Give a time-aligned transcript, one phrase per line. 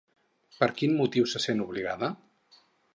[0.61, 2.13] Per quin motiu se sent obligada?